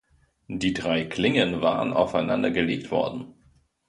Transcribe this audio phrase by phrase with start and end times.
[0.47, 3.35] Die drei Klingen waren aufeinander gelegt worden.